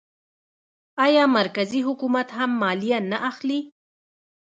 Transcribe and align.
آیا 1.05 1.23
مرکزي 1.37 1.81
حکومت 1.87 2.27
هم 2.37 2.49
مالیه 2.61 2.99
نه 3.11 3.17
اخلي؟ 3.29 3.59